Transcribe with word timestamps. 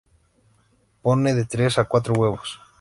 Pone 1.03 1.35
de 1.35 1.45
tres 1.45 1.77
a 1.77 1.85
cuatro 1.85 2.15
huevos. 2.15 2.59